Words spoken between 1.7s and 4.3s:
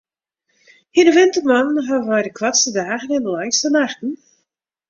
hawwe wy de koartste dagen en de langste nachten.